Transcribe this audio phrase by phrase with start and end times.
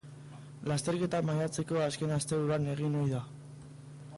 [0.71, 3.21] Lasterketa maiatzeko azken asteburuan egin ohi da.